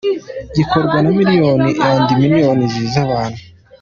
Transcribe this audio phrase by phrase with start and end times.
[0.55, 3.41] Gikorwa na millions and millions z’abantu.